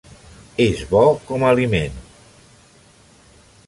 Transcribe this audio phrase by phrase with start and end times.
[0.65, 2.03] És bo com a aliment.